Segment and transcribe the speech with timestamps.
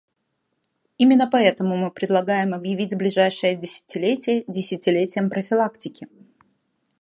[0.97, 6.07] Именно поэтому мы предлагаем, объявить ближайшее десятилетие десятилетием профилактики.